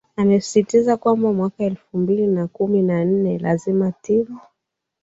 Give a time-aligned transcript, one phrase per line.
[0.15, 4.39] amesisitiza kwamba mwaka elfu mbili na kumi na nne lazima timu